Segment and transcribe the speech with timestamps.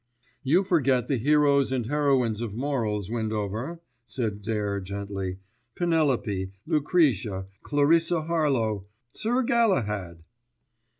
[0.41, 5.37] "You forget the heroes and heroines of morals, Windover," said Dare gently.
[5.75, 7.27] "Penelope, Lucrece,
[7.61, 10.23] Clarissa Harlowe, Sir Galahad."